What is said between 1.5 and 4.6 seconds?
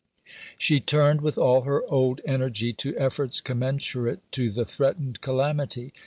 her old energy to efforts commensurate to